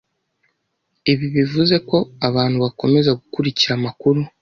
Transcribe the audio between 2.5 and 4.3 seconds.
bakomeza gukurikira amakuru